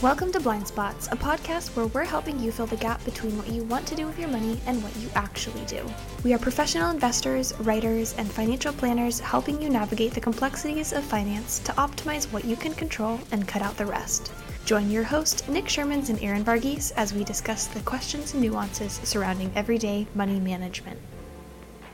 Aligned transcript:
Welcome 0.00 0.30
to 0.30 0.38
Blind 0.38 0.68
Spots, 0.68 1.08
a 1.08 1.16
podcast 1.16 1.74
where 1.74 1.88
we're 1.88 2.04
helping 2.04 2.38
you 2.38 2.52
fill 2.52 2.66
the 2.66 2.76
gap 2.76 3.04
between 3.04 3.36
what 3.36 3.48
you 3.48 3.64
want 3.64 3.84
to 3.88 3.96
do 3.96 4.06
with 4.06 4.16
your 4.16 4.28
money 4.28 4.60
and 4.66 4.80
what 4.80 4.94
you 4.94 5.10
actually 5.16 5.64
do. 5.64 5.84
We 6.22 6.32
are 6.32 6.38
professional 6.38 6.92
investors, 6.92 7.52
writers, 7.62 8.14
and 8.16 8.30
financial 8.30 8.72
planners 8.72 9.18
helping 9.18 9.60
you 9.60 9.68
navigate 9.68 10.12
the 10.12 10.20
complexities 10.20 10.92
of 10.92 11.02
finance 11.02 11.58
to 11.58 11.72
optimize 11.72 12.30
what 12.32 12.44
you 12.44 12.54
can 12.54 12.74
control 12.74 13.18
and 13.32 13.48
cut 13.48 13.60
out 13.60 13.76
the 13.76 13.86
rest. 13.86 14.30
Join 14.64 14.88
your 14.88 15.02
host, 15.02 15.48
Nick 15.48 15.64
Shermans 15.64 16.10
and 16.10 16.22
Aaron 16.22 16.44
Varghese, 16.44 16.92
as 16.92 17.12
we 17.12 17.24
discuss 17.24 17.66
the 17.66 17.80
questions 17.80 18.34
and 18.34 18.40
nuances 18.40 19.00
surrounding 19.02 19.50
everyday 19.56 20.06
money 20.14 20.38
management. 20.38 21.00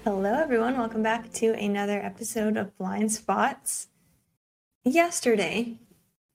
Hello, 0.04 0.34
everyone. 0.34 0.76
Welcome 0.76 1.02
back 1.02 1.32
to 1.32 1.54
another 1.54 2.00
episode 2.00 2.58
of 2.58 2.76
Blind 2.76 3.12
Spots. 3.12 3.88
Yesterday, 4.84 5.78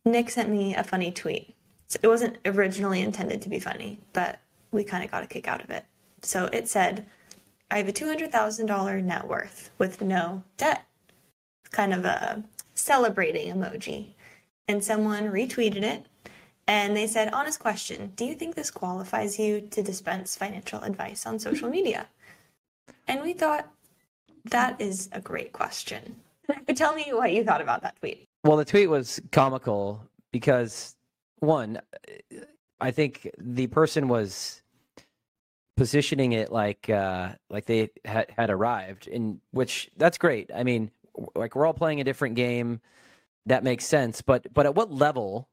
Nick 0.03 0.31
sent 0.31 0.49
me 0.49 0.73
a 0.73 0.83
funny 0.83 1.11
tweet 1.11 1.53
it 2.01 2.07
wasn't 2.07 2.37
originally 2.45 3.01
intended 3.01 3.41
to 3.41 3.49
be 3.49 3.59
funny, 3.59 3.99
but 4.13 4.39
we 4.71 4.83
kind 4.83 5.03
of 5.03 5.11
got 5.11 5.23
a 5.23 5.27
kick 5.27 5.47
out 5.47 5.63
of 5.63 5.69
it. 5.69 5.85
So 6.21 6.45
it 6.51 6.67
said, 6.67 7.05
I 7.71 7.77
have 7.77 7.87
a 7.87 7.93
$200,000 7.93 9.03
net 9.03 9.27
worth 9.27 9.71
with 9.77 10.01
no 10.01 10.43
debt. 10.57 10.85
Kind 11.71 11.93
of 11.93 12.05
a 12.05 12.43
celebrating 12.73 13.53
emoji. 13.53 14.13
And 14.67 14.83
someone 14.83 15.31
retweeted 15.31 15.83
it 15.83 16.05
and 16.67 16.95
they 16.95 17.07
said, 17.07 17.33
Honest 17.33 17.59
question, 17.59 18.13
do 18.15 18.25
you 18.25 18.35
think 18.35 18.55
this 18.55 18.69
qualifies 18.69 19.39
you 19.39 19.61
to 19.71 19.81
dispense 19.81 20.35
financial 20.35 20.81
advice 20.81 21.25
on 21.25 21.39
social 21.39 21.69
media? 21.69 22.07
And 23.07 23.21
we 23.21 23.33
thought, 23.33 23.67
that 24.45 24.79
is 24.79 25.09
a 25.11 25.19
great 25.19 25.51
question. 25.51 26.15
Tell 26.75 26.93
me 26.93 27.07
what 27.11 27.33
you 27.33 27.43
thought 27.43 27.61
about 27.61 27.81
that 27.81 27.95
tweet. 27.99 28.25
Well, 28.43 28.57
the 28.57 28.65
tweet 28.65 28.89
was 28.89 29.19
comical 29.31 30.01
because 30.31 30.95
one, 31.39 31.81
I 32.79 32.91
think 32.91 33.29
the 33.37 33.67
person 33.67 34.07
was 34.07 34.61
positioning 35.77 36.33
it 36.33 36.51
like 36.51 36.89
uh, 36.89 37.29
like 37.49 37.65
they 37.65 37.89
had, 38.05 38.27
had 38.37 38.49
arrived, 38.49 39.07
in 39.07 39.41
which 39.51 39.89
that's 39.97 40.17
great. 40.17 40.49
I 40.53 40.63
mean, 40.63 40.91
like 41.35 41.55
we're 41.55 41.65
all 41.65 41.73
playing 41.73 42.01
a 42.01 42.03
different 42.03 42.35
game. 42.35 42.81
That 43.45 43.63
makes 43.63 43.85
sense, 43.85 44.21
but 44.21 44.53
but 44.53 44.65
at 44.65 44.75
what 44.75 44.91
level 44.91 45.49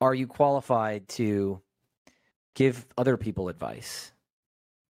are 0.00 0.14
you 0.14 0.26
qualified 0.26 1.08
to 1.08 1.60
give 2.54 2.86
other 2.96 3.16
people 3.16 3.48
advice? 3.48 4.12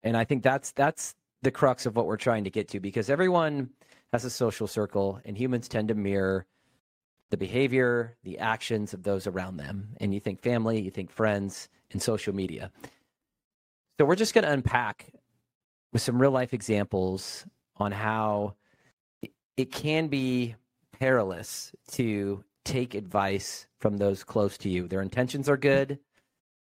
And 0.02 0.16
I 0.16 0.24
think 0.24 0.42
that's 0.42 0.72
that's 0.72 1.14
the 1.42 1.50
crux 1.50 1.86
of 1.86 1.96
what 1.96 2.06
we're 2.06 2.16
trying 2.16 2.44
to 2.44 2.50
get 2.50 2.68
to 2.68 2.80
because 2.80 3.08
everyone 3.08 3.70
has 4.12 4.24
a 4.24 4.30
social 4.30 4.66
circle 4.66 5.20
and 5.24 5.38
humans 5.38 5.68
tend 5.68 5.88
to 5.88 5.94
mirror 5.94 6.46
the 7.30 7.36
behavior, 7.36 8.16
the 8.24 8.38
actions 8.38 8.92
of 8.92 9.02
those 9.02 9.26
around 9.26 9.56
them. 9.56 9.90
And 10.00 10.12
you 10.12 10.20
think 10.20 10.40
family, 10.40 10.80
you 10.80 10.90
think 10.90 11.10
friends, 11.10 11.68
and 11.92 12.02
social 12.02 12.34
media. 12.34 12.70
So 13.98 14.04
we're 14.04 14.16
just 14.16 14.34
going 14.34 14.44
to 14.44 14.52
unpack 14.52 15.12
with 15.92 16.02
some 16.02 16.20
real 16.20 16.30
life 16.30 16.54
examples 16.54 17.44
on 17.76 17.92
how 17.92 18.54
it 19.56 19.72
can 19.72 20.08
be 20.08 20.54
perilous 20.98 21.72
to 21.92 22.44
take 22.64 22.94
advice 22.94 23.66
from 23.78 23.96
those 23.96 24.24
close 24.24 24.56
to 24.58 24.68
you. 24.68 24.86
Their 24.86 25.02
intentions 25.02 25.48
are 25.48 25.56
good. 25.56 25.98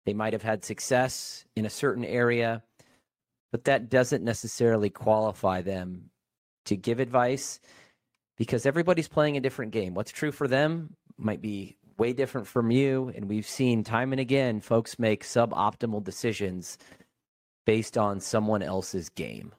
They 0.05 0.13
might 0.13 0.33
have 0.33 0.43
had 0.43 0.65
success 0.65 1.45
in 1.55 1.65
a 1.65 1.69
certain 1.69 2.05
area, 2.05 2.63
but 3.51 3.65
that 3.65 3.89
doesn't 3.89 4.23
necessarily 4.23 4.89
qualify 4.89 5.61
them 5.61 6.09
to 6.65 6.75
give 6.75 6.99
advice 6.99 7.59
because 8.39 8.65
everybody's 8.65 9.09
playing 9.09 9.37
a 9.37 9.41
different 9.41 9.71
game. 9.71 9.93
What's 9.93 10.11
true 10.11 10.31
for 10.31 10.47
them 10.47 10.95
might 11.17 11.41
be 11.41 11.75
way 11.97 12.13
different 12.13 12.47
from 12.47 12.71
you. 12.71 13.11
And 13.13 13.29
we've 13.29 13.45
seen 13.45 13.83
time 13.83 14.13
and 14.13 14.19
again 14.19 14.61
folks 14.61 14.97
make 14.97 15.23
suboptimal 15.23 16.03
decisions 16.03 16.77
based 17.65 17.97
on 17.97 18.21
someone 18.21 18.63
else's 18.63 19.09
game. 19.09 19.51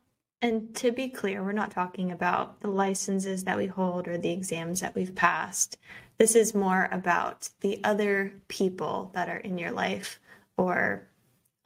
And 0.42 0.74
to 0.76 0.90
be 0.90 1.08
clear, 1.08 1.44
we're 1.44 1.52
not 1.52 1.70
talking 1.70 2.10
about 2.10 2.62
the 2.62 2.70
licenses 2.70 3.44
that 3.44 3.58
we 3.58 3.66
hold 3.66 4.08
or 4.08 4.16
the 4.16 4.32
exams 4.32 4.80
that 4.80 4.94
we've 4.94 5.14
passed. 5.14 5.76
This 6.16 6.34
is 6.34 6.54
more 6.54 6.88
about 6.90 7.50
the 7.60 7.78
other 7.84 8.32
people 8.48 9.10
that 9.12 9.28
are 9.28 9.36
in 9.36 9.58
your 9.58 9.70
life 9.70 10.18
or 10.56 11.06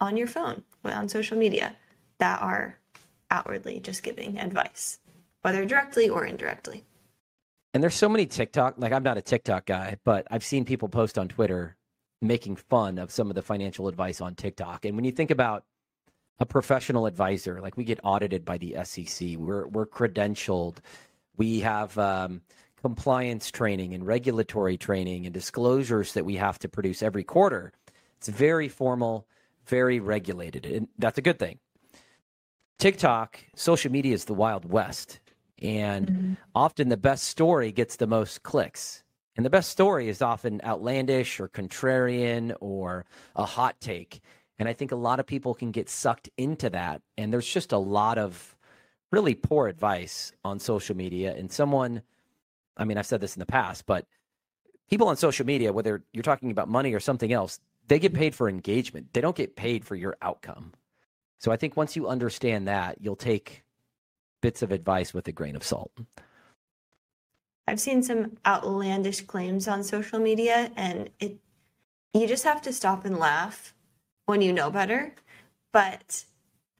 on 0.01 0.17
your 0.17 0.27
phone, 0.27 0.65
on 0.85 1.09
social 1.09 1.39
media, 1.39 1.77
that 2.19 2.43
are 2.43 2.77
outwardly 3.31 3.79
just 3.79 4.03
giving 4.03 4.39
advice, 4.41 4.99
whether 5.43 5.65
directly 5.65 6.09
or 6.09 6.27
indirectly. 6.27 6.85
And 7.75 7.83
there's 7.83 7.97
so 7.97 8.09
many 8.09 8.25
TikTok, 8.25 8.77
like 8.79 8.93
I'm 8.93 9.03
not 9.03 9.19
a 9.19 9.23
TikTok 9.23 9.67
guy, 9.67 9.97
but 10.05 10.29
I've 10.31 10.45
seen 10.45 10.65
people 10.65 10.89
post 10.89 11.19
on 11.19 11.27
Twitter 11.27 11.77
making 12.23 12.55
fun 12.55 12.99
of 12.99 13.11
some 13.11 13.29
of 13.29 13.35
the 13.35 13.43
financial 13.43 13.89
advice 13.89 14.21
on 14.21 14.37
TikTok. 14.37 14.85
And 14.85 14.95
when 14.95 15.05
you 15.05 15.11
think 15.11 15.33
about 15.33 15.65
a 16.39 16.47
professional 16.47 17.07
advisor, 17.07 17.61
like 17.61 17.77
we 17.77 17.83
get 17.83 17.99
audited 18.05 18.45
by 18.45 18.59
the 18.59 18.77
SEC, 18.85 19.37
we're 19.37 19.67
we're 19.67 19.87
credentialed, 19.87 20.77
we 21.37 21.61
have 21.61 21.99
um, 21.99 22.43
compliance 22.81 23.51
training 23.51 23.93
and 23.93 24.07
regulatory 24.07 24.77
training 24.77 25.27
and 25.27 25.35
disclosures 25.35 26.13
that 26.13 26.25
we 26.25 26.37
have 26.37 26.61
to 26.61 26.69
produce 26.69 27.03
every 27.03 27.25
quarter. 27.25 27.73
It's 28.19 28.29
very 28.29 28.69
formal, 28.69 29.27
very 29.67 29.99
regulated, 29.99 30.65
and 30.65 30.87
that's 30.99 31.19
a 31.19 31.23
good 31.23 31.41
thing. 31.41 31.59
TikTok, 32.79 33.41
social 33.57 33.91
media 33.91 34.15
is 34.15 34.27
the 34.27 34.35
wild 34.35 34.65
west. 34.65 35.19
And 35.65 36.07
mm-hmm. 36.07 36.33
often 36.55 36.91
the 36.91 36.97
best 36.97 37.25
story 37.25 37.73
gets 37.73 37.97
the 37.97 38.07
most 38.07 38.43
clicks. 38.43 39.03
And 39.37 39.45
the 39.45 39.51
best 39.51 39.71
story 39.71 40.09
is 40.09 40.23
often 40.23 40.61
outlandish 40.63 41.41
or 41.41 41.49
contrarian 41.49 42.55
or 42.61 43.05
a 43.35 43.45
hot 43.45 43.81
take. 43.81 44.21
And 44.59 44.69
I 44.69 44.75
think 44.75 44.93
a 44.93 44.97
lot 44.97 45.19
of 45.19 45.27
people 45.27 45.55
can 45.55 45.73
get 45.73 45.89
sucked 45.89 46.29
into 46.37 46.71
that. 46.71 47.03
And 47.17 47.33
there's 47.33 47.49
just 47.49 47.73
a 47.73 47.79
lot 47.79 48.19
of 48.19 48.55
really 49.11 49.35
poor 49.35 49.67
advice 49.67 50.33
on 50.45 50.61
social 50.61 50.97
media. 50.97 51.35
And 51.35 51.51
someone, 51.51 52.03
I 52.77 52.85
mean, 52.85 52.99
I've 52.99 53.07
said 53.07 53.21
this 53.21 53.35
in 53.35 53.41
the 53.41 53.47
past, 53.47 53.87
but 53.87 54.07
people 54.89 55.09
on 55.09 55.17
social 55.17 55.47
media, 55.47 55.73
whether 55.73 56.05
you're 56.13 56.23
talking 56.23 56.53
about 56.53 56.69
money 56.69 56.93
or 56.93 57.01
something 57.01 57.33
else, 57.33 57.59
they 57.89 57.99
get 57.99 58.15
paid 58.15 58.35
for 58.35 58.49
engagement. 58.49 59.13
They 59.13 59.21
don't 59.21 59.37
get 59.37 59.57
paid 59.57 59.85
for 59.85 59.97
your 59.97 60.17
outcome. 60.23 60.73
So 61.39 61.51
I 61.51 61.57
think 61.57 61.77
once 61.77 61.97
you 61.97 62.07
understand 62.07 62.69
that, 62.69 62.99
you'll 63.01 63.17
take 63.17 63.64
bits 64.45 64.61
of 64.61 64.73
advice 64.73 65.15
with 65.15 65.27
a 65.27 65.33
grain 65.33 65.57
of 65.57 65.65
salt. 65.65 65.91
I've 67.67 67.81
seen 67.81 68.03
some 68.03 68.37
outlandish 68.45 69.23
claims 69.23 69.67
on 69.67 69.83
social 69.83 70.19
media 70.19 70.71
and 70.77 71.09
it 71.19 71.39
you 72.13 72.27
just 72.27 72.45
have 72.45 72.61
to 72.61 72.73
stop 72.75 73.07
and 73.07 73.19
laugh 73.19 73.73
when 74.27 74.43
you 74.43 74.53
know 74.53 74.71
better. 74.71 75.15
But 75.73 76.27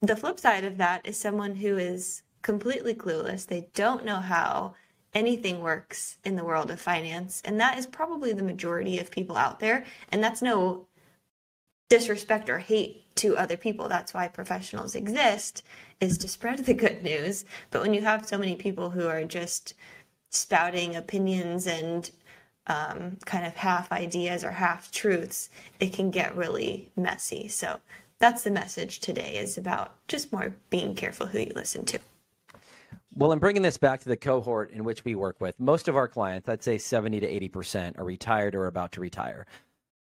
the 0.03 0.15
flip 0.15 0.39
side 0.39 0.67
of 0.67 0.77
that 0.77 1.07
is 1.07 1.17
someone 1.17 1.57
who 1.57 1.79
is 1.79 2.21
completely 2.43 2.95
clueless. 2.95 3.47
They 3.47 3.71
don't 3.73 4.05
know 4.05 4.21
how 4.21 4.75
anything 5.15 5.61
works 5.61 6.19
in 6.23 6.37
the 6.37 6.45
world 6.45 6.71
of 6.71 6.79
finance. 6.79 7.41
And 7.47 7.59
that 7.61 7.79
is 7.79 7.87
probably 7.87 8.35
the 8.35 8.43
majority 8.43 8.99
of 8.99 9.11
people 9.11 9.39
out 9.39 9.59
there. 9.59 9.87
And 10.13 10.23
that's 10.23 10.43
no 10.43 10.87
disrespect 11.89 12.51
or 12.51 12.59
hate 12.59 13.04
to 13.17 13.37
other 13.37 13.57
people. 13.57 13.89
That's 13.89 14.15
why 14.15 14.29
professionals 14.29 14.95
exist 14.95 15.63
is 16.01 16.19
to 16.19 16.29
spread 16.29 16.61
the 16.61 16.75
good 16.75 17.03
news. 17.03 17.45
But 17.71 17.83
when 17.83 17.95
you 17.95 18.03
have 18.03 18.27
so 18.27 18.39
many 18.39 18.57
people 18.57 18.91
who 18.91 19.07
are 19.07 19.25
just 19.25 19.75
spouting 20.31 20.97
opinions 20.97 21.67
and 21.67 22.11
um, 22.67 23.19
kind 23.25 23.47
of 23.47 23.55
half 23.55 23.93
ideas 23.93 24.43
or 24.43 24.51
half 24.51 24.91
truths, 24.91 25.51
it 25.81 25.93
can 25.93 26.11
get 26.11 26.37
really 26.37 26.91
messy. 26.97 27.49
So 27.49 27.79
that's 28.19 28.43
the 28.43 28.51
message 28.51 29.01
today 29.01 29.37
is 29.37 29.59
about 29.59 29.95
just 30.09 30.33
more 30.33 30.55
being 30.71 30.95
careful 30.95 31.27
who 31.27 31.41
you 31.41 31.53
listen 31.55 31.85
to. 31.87 31.99
Well, 33.17 33.31
I'm 33.31 33.39
bringing 33.39 33.63
this 33.63 33.77
back 33.77 34.01
to 34.01 34.09
the 34.09 34.17
cohort 34.17 34.73
in 34.73 34.83
which 34.83 35.05
we 35.05 35.15
work 35.15 35.41
with. 35.41 35.59
Most 35.61 35.87
of 35.87 35.95
our 35.95 36.09
clients, 36.09 36.49
I'd 36.49 36.65
say 36.65 36.79
70 36.79 37.21
to 37.21 37.49
80%, 37.49 37.99
are 37.99 38.05
retired 38.05 38.57
or 38.57 38.67
about 38.67 38.91
to 38.93 39.01
retire. 39.01 39.47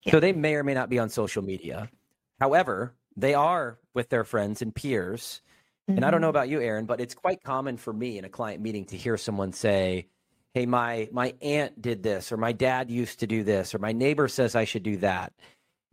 Yeah. 0.04 0.12
So 0.12 0.20
they 0.20 0.34
may 0.34 0.56
or 0.56 0.64
may 0.64 0.74
not 0.74 0.90
be 0.90 1.00
on 1.00 1.08
social 1.10 1.42
media. 1.42 1.90
However, 2.40 2.96
they 3.16 3.34
are 3.34 3.80
with 3.94 4.10
their 4.10 4.24
friends 4.24 4.62
and 4.62 4.74
peers 4.74 5.42
Mm-hmm. 5.90 5.98
And 5.98 6.06
I 6.06 6.12
don't 6.12 6.22
know 6.22 6.28
mm-hmm. 6.28 6.38
about 6.38 6.50
you, 6.50 6.62
Aaron, 6.62 6.86
but 6.86 7.02
it's 7.02 7.16
quite 7.16 7.44
common 7.44 7.78
for 7.78 7.92
me 7.92 8.20
in 8.20 8.26
a 8.26 8.30
client 8.30 8.62
meeting 8.62 8.86
to 8.86 8.98
hear 8.98 9.18
someone 9.18 9.54
say, 9.54 10.08
"Hey, 10.54 10.68
my 10.68 11.10
my 11.12 11.34
aunt 11.42 11.82
did 11.82 12.04
this, 12.04 12.32
or 12.32 12.38
my 12.38 12.52
dad 12.52 12.92
used 12.92 13.20
to 13.22 13.28
do 13.28 13.44
this, 13.44 13.74
or 13.74 13.80
my 13.80 13.92
neighbor 13.92 14.28
says 14.28 14.56
I 14.56 14.66
should 14.66 14.84
do 14.84 14.98
that," 14.98 15.34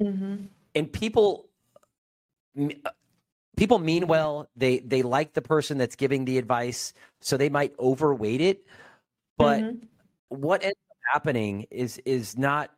mm-hmm. 0.01 0.45
and 0.75 0.93
people 0.93 1.49
people 3.57 3.79
mean 3.79 4.07
well. 4.07 4.51
They 4.55 4.81
they 4.81 5.03
like 5.03 5.33
the 5.33 5.43
person 5.43 5.79
that's 5.79 5.97
giving 5.97 6.27
the 6.27 6.37
advice, 6.37 6.93
so 7.21 7.39
they 7.39 7.49
might 7.49 7.73
overweight 7.79 8.43
it. 8.43 8.67
But 9.39 9.63
mm-hmm. 9.63 9.87
what 10.29 10.63
ends 10.63 10.77
up 10.91 10.99
happening 11.15 11.69
is 11.71 12.03
is 12.05 12.37
not 12.37 12.71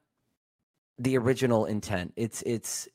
the 1.00 1.18
original 1.18 1.66
intent. 1.66 2.12
It's 2.14 2.42
it's 2.42 2.88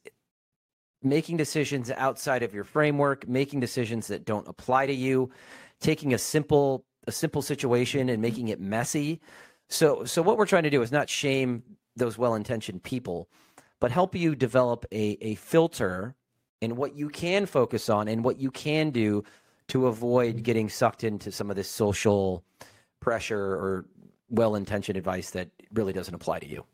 making 1.03 1.37
decisions 1.37 1.91
outside 1.91 2.43
of 2.43 2.53
your 2.53 2.63
framework, 2.63 3.27
making 3.27 3.59
decisions 3.59 4.07
that 4.07 4.25
don't 4.25 4.47
apply 4.47 4.85
to 4.85 4.93
you, 4.93 5.29
taking 5.79 6.13
a 6.13 6.17
simple 6.17 6.85
a 7.05 7.11
simple 7.11 7.41
situation 7.41 8.07
and 8.07 8.21
making 8.21 8.47
it 8.47 8.59
messy. 8.59 9.19
So 9.69 10.05
so 10.05 10.21
what 10.21 10.37
we're 10.37 10.45
trying 10.45 10.63
to 10.63 10.69
do 10.69 10.81
is 10.81 10.91
not 10.91 11.09
shame 11.09 11.63
those 11.95 12.17
well-intentioned 12.17 12.83
people, 12.83 13.29
but 13.79 13.91
help 13.91 14.15
you 14.15 14.35
develop 14.35 14.85
a, 14.91 15.17
a 15.21 15.35
filter 15.35 16.15
in 16.61 16.75
what 16.75 16.95
you 16.95 17.09
can 17.09 17.45
focus 17.45 17.89
on 17.89 18.07
and 18.07 18.23
what 18.23 18.39
you 18.39 18.49
can 18.49 18.89
do 18.89 19.23
to 19.67 19.87
avoid 19.87 20.43
getting 20.43 20.69
sucked 20.69 21.03
into 21.03 21.31
some 21.31 21.49
of 21.49 21.55
this 21.55 21.69
social 21.69 22.43
pressure 22.99 23.37
or 23.37 23.85
well 24.29 24.55
intentioned 24.55 24.97
advice 24.97 25.31
that 25.31 25.49
really 25.73 25.93
doesn't 25.93 26.13
apply 26.15 26.39
to 26.39 26.47
you. 26.47 26.65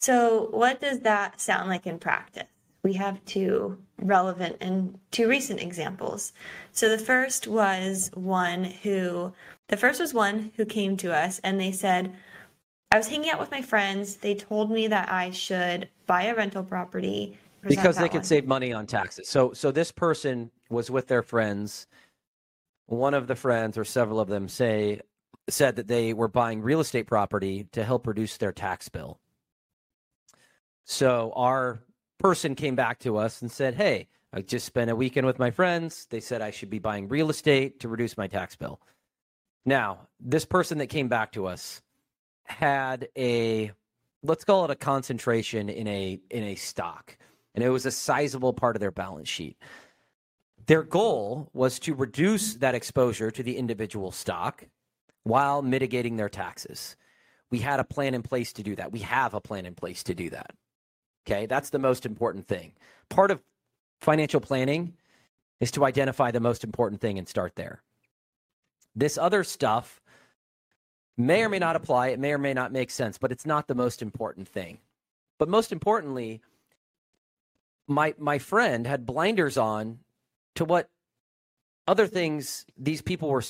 So, 0.00 0.48
what 0.50 0.80
does 0.80 1.00
that 1.00 1.40
sound 1.40 1.68
like 1.68 1.86
in 1.86 1.98
practice? 1.98 2.44
We 2.82 2.92
have 2.94 3.24
two 3.24 3.78
relevant 3.98 4.58
and 4.60 4.98
two 5.10 5.28
recent 5.28 5.62
examples. 5.62 6.32
So, 6.72 6.88
the 6.88 6.98
first 6.98 7.46
was 7.46 8.10
one 8.14 8.64
who, 8.64 9.32
the 9.68 9.76
first 9.76 10.00
was 10.00 10.12
one 10.12 10.52
who 10.56 10.64
came 10.64 10.96
to 10.98 11.14
us 11.14 11.40
and 11.42 11.58
they 11.58 11.72
said, 11.72 12.14
I 12.92 12.98
was 12.98 13.08
hanging 13.08 13.30
out 13.30 13.40
with 13.40 13.50
my 13.50 13.62
friends. 13.62 14.16
They 14.16 14.34
told 14.34 14.70
me 14.70 14.86
that 14.88 15.10
I 15.10 15.30
should 15.30 15.88
buy 16.06 16.24
a 16.24 16.34
rental 16.34 16.62
property 16.62 17.38
because 17.62 17.96
they 17.96 18.08
could 18.08 18.26
save 18.26 18.46
money 18.46 18.72
on 18.72 18.86
taxes. 18.86 19.28
So, 19.28 19.52
so 19.52 19.70
this 19.70 19.90
person 19.90 20.50
was 20.70 20.90
with 20.90 21.08
their 21.08 21.22
friends. 21.22 21.86
One 22.86 23.14
of 23.14 23.26
the 23.26 23.34
friends, 23.34 23.78
or 23.78 23.84
several 23.84 24.20
of 24.20 24.28
them, 24.28 24.48
say 24.48 25.00
said 25.48 25.76
that 25.76 25.88
they 25.88 26.12
were 26.12 26.28
buying 26.28 26.62
real 26.62 26.80
estate 26.80 27.06
property 27.06 27.66
to 27.72 27.84
help 27.84 28.06
reduce 28.06 28.36
their 28.36 28.52
tax 28.52 28.88
bill. 28.88 29.18
So 30.84 31.32
our 31.34 31.80
person 32.18 32.54
came 32.54 32.76
back 32.76 33.00
to 33.00 33.16
us 33.16 33.42
and 33.42 33.50
said, 33.50 33.74
Hey, 33.74 34.08
I 34.32 34.42
just 34.42 34.66
spent 34.66 34.90
a 34.90 34.96
weekend 34.96 35.26
with 35.26 35.38
my 35.38 35.50
friends. 35.50 36.06
They 36.10 36.20
said 36.20 36.42
I 36.42 36.50
should 36.50 36.70
be 36.70 36.78
buying 36.78 37.08
real 37.08 37.30
estate 37.30 37.80
to 37.80 37.88
reduce 37.88 38.16
my 38.16 38.26
tax 38.26 38.56
bill. 38.56 38.80
Now, 39.64 40.08
this 40.20 40.44
person 40.44 40.78
that 40.78 40.88
came 40.88 41.08
back 41.08 41.32
to 41.32 41.46
us 41.46 41.80
had 42.44 43.08
a 43.16 43.72
let's 44.22 44.44
call 44.44 44.64
it 44.64 44.70
a 44.70 44.76
concentration 44.76 45.68
in 45.68 45.86
a 45.86 46.20
in 46.30 46.44
a 46.44 46.54
stock 46.56 47.16
and 47.54 47.62
it 47.62 47.70
was 47.70 47.86
a 47.86 47.90
sizable 47.90 48.52
part 48.52 48.76
of 48.76 48.80
their 48.80 48.90
balance 48.90 49.28
sheet. 49.28 49.56
Their 50.66 50.82
goal 50.82 51.50
was 51.52 51.78
to 51.80 51.94
reduce 51.94 52.54
that 52.54 52.74
exposure 52.74 53.30
to 53.30 53.42
the 53.42 53.56
individual 53.56 54.10
stock 54.10 54.64
while 55.22 55.62
mitigating 55.62 56.16
their 56.16 56.28
taxes. 56.28 56.96
We 57.50 57.58
had 57.58 57.80
a 57.80 57.84
plan 57.84 58.14
in 58.14 58.22
place 58.22 58.52
to 58.54 58.62
do 58.62 58.74
that. 58.76 58.90
We 58.90 59.00
have 59.00 59.34
a 59.34 59.40
plan 59.40 59.66
in 59.66 59.74
place 59.74 60.02
to 60.04 60.14
do 60.14 60.30
that. 60.30 60.54
Okay, 61.26 61.46
that's 61.46 61.70
the 61.70 61.78
most 61.78 62.04
important 62.04 62.46
thing. 62.46 62.72
Part 63.08 63.30
of 63.30 63.40
financial 64.00 64.40
planning 64.40 64.94
is 65.60 65.70
to 65.72 65.84
identify 65.84 66.30
the 66.30 66.40
most 66.40 66.64
important 66.64 67.00
thing 67.00 67.18
and 67.18 67.28
start 67.28 67.56
there. 67.56 67.82
This 68.94 69.16
other 69.16 69.42
stuff 69.42 70.02
may 71.16 71.42
or 71.42 71.48
may 71.48 71.58
not 71.58 71.76
apply, 71.76 72.08
it 72.08 72.18
may 72.18 72.32
or 72.32 72.38
may 72.38 72.52
not 72.52 72.72
make 72.72 72.90
sense, 72.90 73.18
but 73.18 73.32
it's 73.32 73.46
not 73.46 73.66
the 73.66 73.74
most 73.74 74.02
important 74.02 74.48
thing. 74.48 74.78
But 75.38 75.48
most 75.48 75.72
importantly, 75.72 76.42
my 77.86 78.14
my 78.18 78.38
friend 78.38 78.86
had 78.86 79.06
blinders 79.06 79.56
on 79.56 80.00
to 80.54 80.64
what 80.64 80.88
other 81.86 82.06
things 82.06 82.64
these 82.76 83.02
people 83.02 83.28
were 83.28 83.44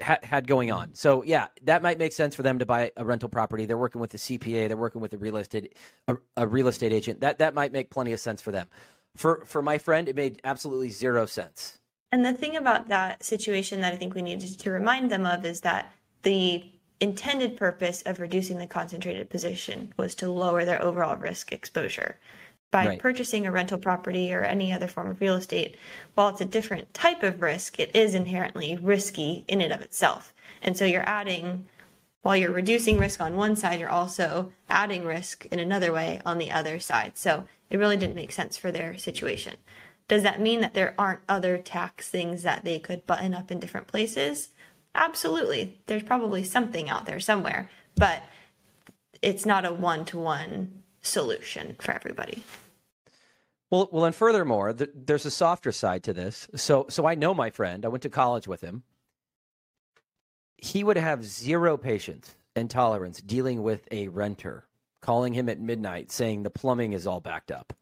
ha- 0.00 0.18
had 0.22 0.46
going 0.46 0.70
on. 0.70 0.94
So 0.94 1.22
yeah, 1.24 1.46
that 1.62 1.82
might 1.82 1.98
make 1.98 2.12
sense 2.12 2.34
for 2.34 2.42
them 2.42 2.58
to 2.58 2.66
buy 2.66 2.90
a 2.96 3.04
rental 3.04 3.28
property. 3.28 3.66
They're 3.66 3.78
working 3.78 4.00
with 4.00 4.10
the 4.10 4.18
CPA. 4.18 4.68
They're 4.68 4.76
working 4.76 5.00
with 5.00 5.12
a 5.12 5.18
real 5.18 5.36
estate 5.36 5.76
a, 6.08 6.16
a 6.36 6.46
real 6.46 6.68
estate 6.68 6.92
agent. 6.92 7.20
That 7.20 7.38
that 7.38 7.54
might 7.54 7.72
make 7.72 7.90
plenty 7.90 8.12
of 8.12 8.20
sense 8.20 8.40
for 8.40 8.52
them. 8.52 8.68
For 9.16 9.44
for 9.46 9.62
my 9.62 9.78
friend, 9.78 10.08
it 10.08 10.16
made 10.16 10.40
absolutely 10.44 10.90
zero 10.90 11.26
sense. 11.26 11.78
And 12.12 12.24
the 12.24 12.32
thing 12.32 12.56
about 12.56 12.88
that 12.88 13.24
situation 13.24 13.80
that 13.80 13.92
I 13.92 13.96
think 13.96 14.14
we 14.14 14.22
needed 14.22 14.58
to 14.60 14.70
remind 14.70 15.10
them 15.10 15.26
of 15.26 15.44
is 15.44 15.60
that 15.62 15.92
the 16.22 16.64
intended 17.00 17.56
purpose 17.56 18.02
of 18.02 18.20
reducing 18.20 18.58
the 18.58 18.66
concentrated 18.66 19.28
position 19.28 19.92
was 19.96 20.14
to 20.14 20.30
lower 20.30 20.64
their 20.64 20.80
overall 20.82 21.16
risk 21.16 21.52
exposure 21.52 22.18
by 22.74 22.88
right. 22.88 22.98
purchasing 22.98 23.46
a 23.46 23.52
rental 23.52 23.78
property 23.78 24.34
or 24.34 24.42
any 24.42 24.72
other 24.72 24.88
form 24.88 25.08
of 25.08 25.20
real 25.20 25.36
estate, 25.36 25.76
while 26.14 26.28
it's 26.28 26.40
a 26.40 26.44
different 26.44 26.92
type 26.92 27.22
of 27.22 27.40
risk, 27.40 27.78
it 27.78 27.94
is 27.94 28.16
inherently 28.16 28.76
risky 28.82 29.44
in 29.46 29.60
and 29.60 29.72
of 29.72 29.80
itself. 29.80 30.34
And 30.60 30.76
so 30.76 30.84
you're 30.84 31.08
adding, 31.08 31.68
while 32.22 32.36
you're 32.36 32.50
reducing 32.50 32.98
risk 32.98 33.20
on 33.20 33.36
one 33.36 33.54
side, 33.54 33.78
you're 33.78 33.88
also 33.88 34.50
adding 34.68 35.04
risk 35.04 35.46
in 35.52 35.60
another 35.60 35.92
way 35.92 36.20
on 36.26 36.38
the 36.38 36.50
other 36.50 36.80
side. 36.80 37.12
So 37.14 37.44
it 37.70 37.76
really 37.76 37.96
didn't 37.96 38.16
make 38.16 38.32
sense 38.32 38.56
for 38.56 38.72
their 38.72 38.98
situation. 38.98 39.54
Does 40.08 40.24
that 40.24 40.40
mean 40.40 40.60
that 40.60 40.74
there 40.74 40.96
aren't 40.98 41.20
other 41.28 41.58
tax 41.58 42.08
things 42.08 42.42
that 42.42 42.64
they 42.64 42.80
could 42.80 43.06
button 43.06 43.34
up 43.34 43.52
in 43.52 43.60
different 43.60 43.86
places? 43.86 44.48
Absolutely. 44.96 45.80
There's 45.86 46.02
probably 46.02 46.42
something 46.42 46.90
out 46.90 47.06
there 47.06 47.20
somewhere, 47.20 47.70
but 47.94 48.24
it's 49.22 49.46
not 49.46 49.64
a 49.64 49.72
one 49.72 50.04
to 50.06 50.18
one 50.18 50.82
solution 51.02 51.76
for 51.78 51.92
everybody. 51.92 52.42
Well, 53.70 53.88
well, 53.90 54.04
and 54.04 54.14
furthermore, 54.14 54.72
the, 54.72 54.90
there's 54.94 55.26
a 55.26 55.30
softer 55.30 55.72
side 55.72 56.04
to 56.04 56.12
this. 56.12 56.48
So, 56.54 56.86
so 56.88 57.06
I 57.06 57.14
know 57.14 57.34
my 57.34 57.50
friend. 57.50 57.84
I 57.84 57.88
went 57.88 58.02
to 58.02 58.10
college 58.10 58.46
with 58.46 58.60
him. 58.60 58.82
He 60.56 60.84
would 60.84 60.96
have 60.96 61.24
zero 61.24 61.76
patience 61.76 62.34
and 62.56 62.70
tolerance 62.70 63.20
dealing 63.20 63.62
with 63.62 63.86
a 63.90 64.08
renter, 64.08 64.66
calling 65.02 65.34
him 65.34 65.48
at 65.48 65.60
midnight 65.60 66.12
saying 66.12 66.42
the 66.42 66.50
plumbing 66.50 66.92
is 66.92 67.06
all 67.06 67.20
backed 67.20 67.50
up. 67.50 67.72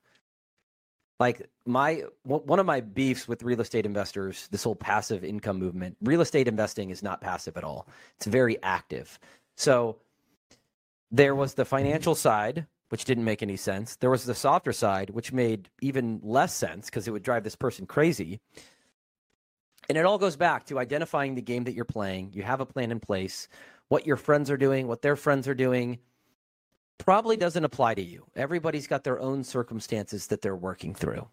Like 1.20 1.48
my 1.64 2.02
one 2.24 2.58
of 2.58 2.66
my 2.66 2.80
beefs 2.80 3.28
with 3.28 3.44
real 3.44 3.60
estate 3.60 3.86
investors, 3.86 4.48
this 4.50 4.64
whole 4.64 4.74
passive 4.74 5.22
income 5.22 5.58
movement. 5.58 5.96
Real 6.02 6.20
estate 6.20 6.48
investing 6.48 6.90
is 6.90 7.02
not 7.02 7.20
passive 7.20 7.56
at 7.56 7.62
all. 7.62 7.86
It's 8.16 8.26
very 8.26 8.60
active. 8.62 9.20
So 9.56 9.98
there 11.12 11.36
was 11.36 11.54
the 11.54 11.64
financial 11.64 12.16
side 12.16 12.66
which 12.92 13.06
didn't 13.06 13.24
make 13.24 13.42
any 13.42 13.56
sense. 13.56 13.96
There 13.96 14.10
was 14.10 14.24
the 14.24 14.34
softer 14.34 14.70
side, 14.70 15.08
which 15.08 15.32
made 15.32 15.70
even 15.80 16.20
less 16.22 16.52
sense 16.52 16.90
because 16.90 17.08
it 17.08 17.10
would 17.10 17.22
drive 17.22 17.42
this 17.42 17.56
person 17.56 17.86
crazy. 17.86 18.38
And 19.88 19.96
it 19.96 20.04
all 20.04 20.18
goes 20.18 20.36
back 20.36 20.66
to 20.66 20.78
identifying 20.78 21.34
the 21.34 21.40
game 21.40 21.64
that 21.64 21.72
you're 21.72 21.86
playing. 21.86 22.32
You 22.34 22.42
have 22.42 22.60
a 22.60 22.66
plan 22.66 22.90
in 22.92 23.00
place. 23.00 23.48
What 23.88 24.06
your 24.06 24.18
friends 24.18 24.50
are 24.50 24.58
doing, 24.58 24.88
what 24.88 25.00
their 25.00 25.16
friends 25.16 25.48
are 25.48 25.54
doing, 25.54 26.00
probably 26.98 27.38
doesn't 27.38 27.64
apply 27.64 27.94
to 27.94 28.02
you. 28.02 28.26
Everybody's 28.36 28.86
got 28.86 29.04
their 29.04 29.18
own 29.18 29.42
circumstances 29.42 30.26
that 30.26 30.42
they're 30.42 30.54
working 30.54 30.94
through. 30.94 31.26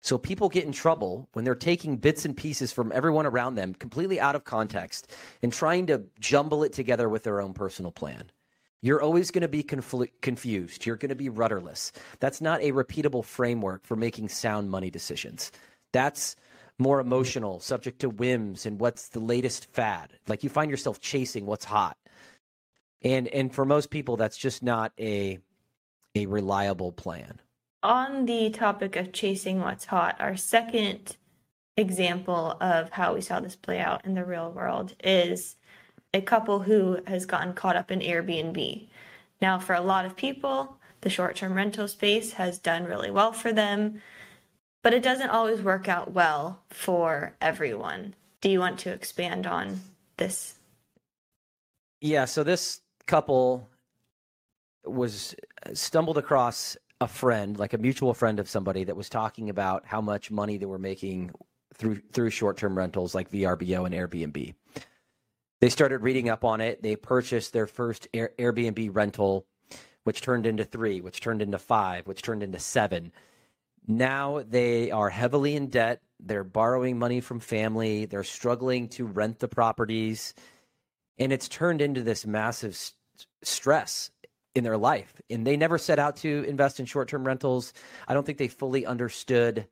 So 0.00 0.16
people 0.16 0.48
get 0.48 0.64
in 0.64 0.72
trouble 0.72 1.28
when 1.34 1.44
they're 1.44 1.54
taking 1.54 1.98
bits 1.98 2.24
and 2.24 2.34
pieces 2.34 2.72
from 2.72 2.92
everyone 2.94 3.26
around 3.26 3.56
them 3.56 3.74
completely 3.74 4.20
out 4.20 4.36
of 4.36 4.44
context 4.44 5.12
and 5.42 5.52
trying 5.52 5.86
to 5.88 6.04
jumble 6.18 6.64
it 6.64 6.72
together 6.72 7.10
with 7.10 7.24
their 7.24 7.42
own 7.42 7.52
personal 7.52 7.92
plan. 7.92 8.30
You're 8.80 9.02
always 9.02 9.30
going 9.30 9.42
to 9.42 9.48
be 9.48 9.62
confl- 9.62 10.10
confused. 10.22 10.86
You're 10.86 10.96
going 10.96 11.08
to 11.08 11.16
be 11.16 11.28
rudderless. 11.28 11.92
That's 12.20 12.40
not 12.40 12.62
a 12.62 12.72
repeatable 12.72 13.24
framework 13.24 13.84
for 13.84 13.96
making 13.96 14.28
sound 14.28 14.70
money 14.70 14.90
decisions. 14.90 15.50
That's 15.92 16.36
more 16.78 17.00
emotional, 17.00 17.58
subject 17.60 18.00
to 18.00 18.08
whims 18.08 18.64
and 18.64 18.80
what's 18.80 19.08
the 19.08 19.20
latest 19.20 19.66
fad. 19.72 20.12
Like 20.28 20.44
you 20.44 20.50
find 20.50 20.70
yourself 20.70 21.00
chasing 21.00 21.44
what's 21.44 21.64
hot. 21.64 21.96
And 23.02 23.28
and 23.28 23.52
for 23.54 23.64
most 23.64 23.90
people 23.90 24.16
that's 24.16 24.36
just 24.36 24.62
not 24.62 24.92
a 24.98 25.38
a 26.14 26.26
reliable 26.26 26.92
plan. 26.92 27.40
On 27.82 28.26
the 28.26 28.50
topic 28.50 28.96
of 28.96 29.12
chasing 29.12 29.60
what's 29.60 29.84
hot, 29.84 30.16
our 30.20 30.36
second 30.36 31.16
example 31.76 32.56
of 32.60 32.90
how 32.90 33.14
we 33.14 33.20
saw 33.20 33.38
this 33.38 33.54
play 33.54 33.78
out 33.78 34.04
in 34.04 34.14
the 34.14 34.24
real 34.24 34.50
world 34.50 34.94
is 35.02 35.56
a 36.14 36.20
couple 36.20 36.60
who 36.60 36.98
has 37.06 37.26
gotten 37.26 37.52
caught 37.52 37.76
up 37.76 37.90
in 37.90 38.00
Airbnb. 38.00 38.88
Now, 39.40 39.58
for 39.58 39.74
a 39.74 39.80
lot 39.80 40.04
of 40.04 40.16
people, 40.16 40.78
the 41.02 41.10
short 41.10 41.36
term 41.36 41.54
rental 41.54 41.88
space 41.88 42.32
has 42.32 42.58
done 42.58 42.84
really 42.84 43.10
well 43.10 43.32
for 43.32 43.52
them, 43.52 44.00
but 44.82 44.94
it 44.94 45.02
doesn't 45.02 45.30
always 45.30 45.62
work 45.62 45.88
out 45.88 46.12
well 46.12 46.62
for 46.70 47.34
everyone. 47.40 48.14
Do 48.40 48.50
you 48.50 48.60
want 48.60 48.78
to 48.80 48.90
expand 48.90 49.46
on 49.46 49.80
this? 50.16 50.54
Yeah, 52.00 52.24
so 52.24 52.44
this 52.44 52.80
couple 53.06 53.68
was 54.84 55.34
uh, 55.66 55.74
stumbled 55.74 56.18
across 56.18 56.76
a 57.00 57.08
friend, 57.08 57.58
like 57.58 57.74
a 57.74 57.78
mutual 57.78 58.14
friend 58.14 58.40
of 58.40 58.48
somebody 58.48 58.84
that 58.84 58.96
was 58.96 59.08
talking 59.08 59.50
about 59.50 59.84
how 59.86 60.00
much 60.00 60.30
money 60.30 60.56
they 60.56 60.66
were 60.66 60.78
making 60.78 61.32
through 61.74 62.00
through 62.12 62.30
short-term 62.30 62.76
rentals 62.76 63.14
like 63.14 63.30
VRBO 63.30 63.86
and 63.86 63.94
Airbnb 63.94 64.54
they 65.60 65.68
started 65.68 66.02
reading 66.02 66.28
up 66.28 66.44
on 66.44 66.60
it. 66.60 66.82
They 66.82 66.96
purchased 66.96 67.52
their 67.52 67.66
first 67.66 68.08
Air- 68.14 68.32
Airbnb 68.38 68.90
rental, 68.92 69.46
which 70.04 70.20
turned 70.20 70.46
into 70.46 70.64
three, 70.64 71.00
which 71.00 71.20
turned 71.20 71.42
into 71.42 71.58
five, 71.58 72.06
which 72.06 72.22
turned 72.22 72.42
into 72.42 72.58
seven. 72.58 73.12
Now 73.86 74.42
they 74.48 74.90
are 74.90 75.10
heavily 75.10 75.56
in 75.56 75.68
debt. 75.68 76.02
They're 76.20 76.44
borrowing 76.44 76.98
money 76.98 77.20
from 77.20 77.40
family. 77.40 78.04
They're 78.04 78.24
struggling 78.24 78.88
to 78.90 79.06
rent 79.06 79.38
the 79.38 79.48
properties. 79.48 80.34
And 81.18 81.32
it's 81.32 81.48
turned 81.48 81.80
into 81.80 82.02
this 82.02 82.26
massive 82.26 82.76
st- 82.76 82.94
stress 83.42 84.10
in 84.54 84.64
their 84.64 84.76
life. 84.76 85.20
And 85.30 85.46
they 85.46 85.56
never 85.56 85.78
set 85.78 85.98
out 85.98 86.16
to 86.16 86.44
invest 86.46 86.80
in 86.80 86.86
short 86.86 87.08
term 87.08 87.26
rentals. 87.26 87.72
I 88.06 88.14
don't 88.14 88.24
think 88.24 88.38
they 88.38 88.48
fully 88.48 88.86
understood 88.86 89.66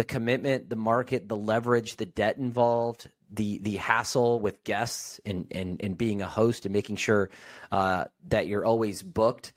the 0.00 0.04
commitment, 0.04 0.70
the 0.70 0.76
market, 0.76 1.28
the 1.28 1.36
leverage, 1.36 1.96
the 1.96 2.06
debt 2.06 2.38
involved 2.38 3.10
the 3.30 3.58
the 3.58 3.76
hassle 3.76 4.40
with 4.40 4.64
guests 4.64 5.20
and 5.26 5.46
and 5.50 5.78
and 5.84 5.98
being 5.98 6.22
a 6.22 6.26
host 6.26 6.64
and 6.64 6.72
making 6.72 6.96
sure 6.96 7.28
uh, 7.70 8.06
that 8.26 8.46
you're 8.46 8.64
always 8.64 9.02
booked 9.02 9.52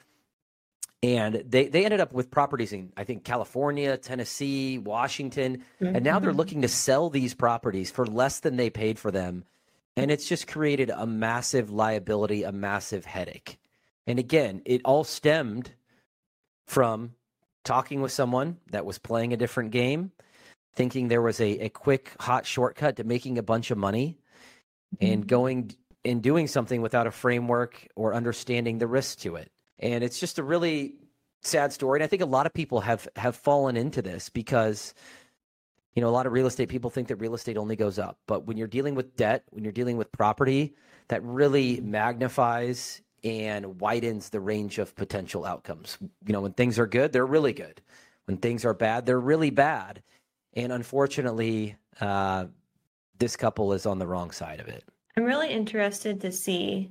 and 1.02 1.44
they 1.48 1.70
they 1.70 1.86
ended 1.86 2.02
up 2.02 2.12
with 2.12 2.30
properties 2.30 2.74
in 2.74 2.92
I 2.98 3.06
think 3.06 3.24
California, 3.24 3.96
Tennessee, 3.96 4.80
Washington, 4.80 5.64
mm-hmm. 5.82 5.96
and 5.96 6.04
now 6.04 6.20
they're 6.20 6.32
mm-hmm. 6.32 6.40
looking 6.40 6.62
to 6.64 6.68
sell 6.68 7.10
these 7.10 7.34
properties 7.34 7.90
for 7.90 8.06
less 8.06 8.42
than 8.42 8.58
they 8.58 8.70
paid 8.70 9.00
for 9.00 9.12
them, 9.12 9.46
and 9.96 10.12
it's 10.12 10.28
just 10.28 10.46
created 10.46 10.90
a 10.90 11.08
massive 11.08 11.72
liability, 11.72 12.44
a 12.44 12.52
massive 12.52 13.06
headache. 13.06 13.60
And 14.06 14.20
again, 14.20 14.62
it 14.66 14.82
all 14.84 15.06
stemmed 15.06 15.72
from 16.66 17.16
talking 17.64 18.02
with 18.02 18.12
someone 18.12 18.58
that 18.72 18.86
was 18.86 18.98
playing 18.98 19.32
a 19.32 19.38
different 19.38 19.72
game, 19.72 20.12
thinking 20.75 21.08
there 21.08 21.22
was 21.22 21.39
a, 21.39 21.65
a 21.65 21.70
quick, 21.70 22.12
hot 22.20 22.46
shortcut 22.46 22.98
to 22.98 23.03
making 23.03 23.38
a 23.38 23.44
bunch 23.44 23.72
of 23.72 23.77
money, 23.77 24.18
mm-hmm. 24.96 25.13
and 25.13 25.27
going 25.27 25.75
and 26.06 26.22
doing 26.22 26.48
something 26.48 26.82
without 26.82 27.08
a 27.08 27.12
framework 27.12 27.88
or 27.96 28.13
understanding 28.13 28.77
the 28.77 28.88
risk 28.88 29.20
to 29.20 29.36
it. 29.36 29.51
And 29.80 30.03
it's 30.03 30.20
just 30.20 30.39
a 30.39 30.44
really 30.44 30.96
sad 31.42 31.72
story. 31.72 32.00
And 32.00 32.03
I 32.03 32.08
think 32.08 32.22
a 32.22 32.27
lot 32.27 32.46
of 32.46 32.53
people 32.53 32.82
have 32.82 33.08
have 33.15 33.36
fallen 33.36 33.77
into 33.77 34.01
this 34.01 34.30
because 34.30 34.94
you 35.96 36.01
know 36.01 36.10
a 36.10 36.12
lot 36.12 36.25
of 36.25 36.34
real 36.34 36.48
estate 36.48 36.70
people 36.70 36.89
think 36.89 37.08
that 37.08 37.18
real 37.18 37.36
estate 37.36 37.56
only 37.56 37.75
goes 37.75 38.00
up 38.00 38.18
but 38.25 38.48
when 38.48 38.58
you're 38.58 38.65
dealing 38.65 38.96
with 38.96 39.15
debt 39.15 39.44
when 39.51 39.63
you're 39.63 39.72
dealing 39.72 39.96
with 39.96 40.12
property 40.12 40.74
that 41.10 41.22
really 41.24 41.80
magnifies 41.82 43.03
and 43.24 43.80
widens 43.80 44.30
the 44.30 44.39
range 44.39 44.80
of 44.80 44.96
potential 44.96 45.46
outcomes. 45.46 45.98
You 46.25 46.34
know, 46.34 46.42
when 46.42 46.53
things 46.53 46.77
are 46.77 46.88
good, 46.88 47.13
they're 47.13 47.25
really 47.25 47.53
good. 47.53 47.82
When 48.25 48.38
things 48.38 48.65
are 48.65 48.74
bad, 48.74 49.06
they're 49.06 49.20
really 49.20 49.50
bad. 49.50 50.01
And 50.56 50.72
unfortunately, 50.72 51.76
uh, 52.00 52.46
this 53.20 53.36
couple 53.36 53.74
is 53.74 53.86
on 53.86 54.00
the 54.00 54.08
wrong 54.08 54.32
side 54.32 54.60
of 54.60 54.68
it. 54.68 54.84
I'm 55.16 55.24
really 55.24 55.50
interested 55.50 56.22
to 56.22 56.32
see 56.32 56.90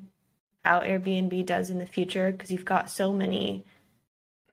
how 0.64 0.80
Airbnb 0.80 1.44
does 1.46 1.70
in 1.70 1.78
the 1.78 1.86
future 1.86 2.30
because 2.32 2.50
you've 2.50 2.64
got 2.64 2.90
so 2.90 3.12
many 3.12 3.64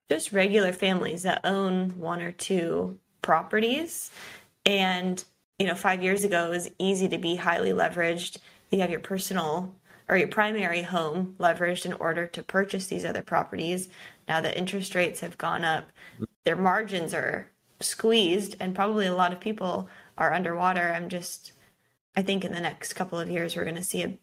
just 0.10 0.32
regular 0.32 0.74
families 0.74 1.24
that 1.24 1.42
own 1.44 1.92
one 2.00 2.22
or 2.22 2.32
two 2.32 2.98
properties. 3.22 4.10
And, 4.66 5.24
you 5.60 5.68
know, 5.68 5.76
five 5.76 6.02
years 6.02 6.24
ago, 6.24 6.48
it 6.48 6.50
was 6.50 6.72
easy 6.80 7.08
to 7.10 7.18
be 7.20 7.36
highly 7.36 7.72
leveraged. 7.72 8.38
You 8.72 8.82
have 8.82 8.90
your 8.90 9.00
personal 9.00 9.76
or 10.08 10.18
your 10.18 10.28
primary 10.28 10.82
home 10.82 11.36
leveraged 11.40 11.86
in 11.86 11.94
order 11.94 12.26
to 12.26 12.42
purchase 12.42 12.88
these 12.88 13.06
other 13.06 13.22
properties. 13.22 13.90
Now 14.28 14.42
that 14.42 14.58
interest 14.58 14.96
rates 14.96 15.20
have 15.20 15.38
gone 15.38 15.64
up, 15.64 15.92
their 16.44 16.56
margins 16.56 17.14
are 17.14 17.52
squeezed, 17.80 18.56
and 18.60 18.76
probably 18.76 19.06
a 19.06 19.16
lot 19.16 19.34
of 19.34 19.40
people 19.40 19.90
are 20.18 20.34
underwater. 20.34 20.92
I'm 20.94 21.10
just, 21.10 21.54
I 22.16 22.22
think 22.22 22.44
in 22.44 22.54
the 22.54 22.60
next 22.60 22.94
couple 22.94 23.20
of 23.20 23.30
years, 23.30 23.56
we're 23.56 23.64
going 23.64 23.76
to 23.76 23.84
see 23.84 24.04
a 24.04 24.18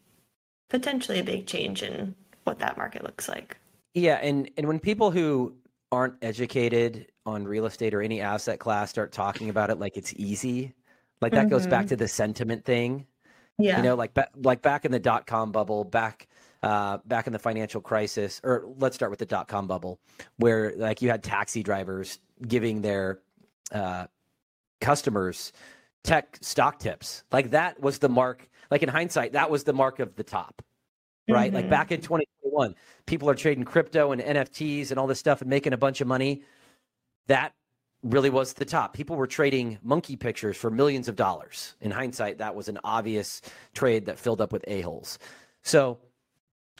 potentially 0.69 1.19
a 1.19 1.25
big 1.25 1.47
change 1.47 1.83
in 1.83 2.15
what 2.45 2.59
that 2.59 2.77
market 2.77 3.03
looks 3.03 3.29
like. 3.29 3.57
Yeah, 3.95 4.17
and 4.17 4.51
and 4.57 4.67
when 4.67 4.79
people 4.79 5.11
who 5.11 5.55
aren't 5.93 6.15
educated 6.23 7.07
on 7.25 7.45
real 7.47 7.67
estate 7.67 7.95
or 7.95 8.03
any 8.03 8.21
asset 8.21 8.59
class 8.59 8.91
start 8.91 9.13
talking 9.13 9.49
about 9.49 9.71
it 9.71 9.79
like 9.79 9.97
it's 9.97 10.13
easy, 10.17 10.75
like 11.21 11.33
that 11.33 11.43
mm-hmm. 11.43 11.51
goes 11.51 11.67
back 11.67 11.83
mm-hmm. 11.83 11.89
to 11.89 11.97
the 11.97 12.09
sentiment 12.09 12.65
thing 12.65 13.07
yeah. 13.59 13.79
You 13.79 13.83
know, 13.83 13.95
like 13.95 14.15
ba- 14.15 14.29
like 14.37 14.63
back 14.63 14.85
in 14.85 14.93
the 14.93 14.99
dot 14.99 15.27
com 15.27 15.51
bubble, 15.51 15.85
back 15.85 16.29
uh, 16.63 16.99
back 17.07 17.27
in 17.27 17.33
the 17.33 17.39
financial 17.39 17.81
crisis, 17.81 18.41
or 18.45 18.67
let's 18.79 18.95
start 18.95 19.11
with 19.11 19.19
the 19.19 19.27
dot 19.27 19.49
com 19.49 19.67
bubble, 19.67 19.99
where 20.37 20.75
like 20.77 21.01
you 21.01 21.09
had 21.09 21.23
taxi 21.23 21.63
drivers 21.63 22.19
giving 22.47 22.83
their 22.83 23.21
uh, 23.73 24.07
customers 24.81 25.53
tech 26.07 26.39
stock 26.41 26.79
tips. 26.79 27.25
Like 27.33 27.51
that 27.51 27.81
was 27.81 27.99
the 27.99 28.09
mark. 28.09 28.49
Like 28.71 28.83
in 28.83 28.89
hindsight, 28.89 29.33
that 29.33 29.51
was 29.51 29.65
the 29.65 29.73
mark 29.73 29.99
of 29.99 30.17
the 30.17 30.25
top, 30.25 30.63
right? 31.29 31.49
Mm-hmm. 31.49 31.57
Like 31.57 31.71
back 31.71 31.93
in 31.93 32.01
2021, 32.01 32.75
people 33.07 33.29
are 33.29 33.35
trading 33.35 33.65
crypto 33.65 34.13
and 34.13 34.23
NFTs 34.23 34.91
and 34.91 34.99
all 34.99 35.07
this 35.07 35.19
stuff 35.19 35.41
and 35.41 35.51
making 35.51 35.73
a 35.73 35.77
bunch 35.77 36.01
of 36.01 36.09
money. 36.09 36.43
That 37.27 37.53
really 38.03 38.31
was 38.31 38.55
the 38.55 38.65
top. 38.65 38.93
People 38.95 39.17
were 39.17 39.27
trading 39.27 39.79
monkey 39.83 40.17
pictures 40.17 40.57
for 40.57 40.71
millions 40.71 41.09
of 41.09 41.17
dollars. 41.17 41.75
In 41.81 41.91
hindsight, 41.91 42.39
that 42.39 42.55
was 42.55 42.69
an 42.69 42.79
obvious 42.83 43.43
trade 43.75 44.07
that 44.07 44.19
filled 44.19 44.41
up 44.41 44.53
with 44.53 44.65
a-holes. 44.67 45.19
So 45.63 45.99